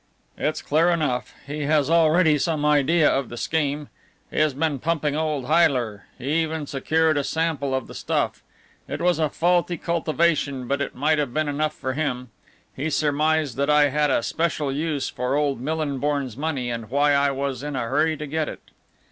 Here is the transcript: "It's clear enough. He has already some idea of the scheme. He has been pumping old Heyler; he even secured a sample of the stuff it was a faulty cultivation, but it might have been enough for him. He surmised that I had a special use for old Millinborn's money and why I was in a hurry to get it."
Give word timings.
"It's 0.35 0.63
clear 0.63 0.89
enough. 0.89 1.35
He 1.45 1.65
has 1.65 1.87
already 1.87 2.39
some 2.39 2.65
idea 2.65 3.07
of 3.07 3.29
the 3.29 3.37
scheme. 3.37 3.87
He 4.31 4.39
has 4.39 4.55
been 4.55 4.79
pumping 4.79 5.15
old 5.15 5.45
Heyler; 5.45 6.05
he 6.17 6.41
even 6.41 6.65
secured 6.65 7.19
a 7.19 7.23
sample 7.23 7.75
of 7.75 7.85
the 7.85 7.93
stuff 7.93 8.41
it 8.87 8.99
was 8.99 9.19
a 9.19 9.29
faulty 9.29 9.77
cultivation, 9.77 10.67
but 10.67 10.81
it 10.81 10.95
might 10.95 11.19
have 11.19 11.35
been 11.35 11.47
enough 11.47 11.75
for 11.75 11.93
him. 11.93 12.31
He 12.75 12.89
surmised 12.89 13.57
that 13.57 13.69
I 13.69 13.89
had 13.89 14.09
a 14.09 14.23
special 14.23 14.71
use 14.73 15.07
for 15.07 15.35
old 15.35 15.61
Millinborn's 15.61 16.35
money 16.35 16.71
and 16.71 16.89
why 16.89 17.11
I 17.13 17.29
was 17.29 17.61
in 17.61 17.75
a 17.75 17.81
hurry 17.87 18.17
to 18.17 18.25
get 18.25 18.49
it." 18.49 18.71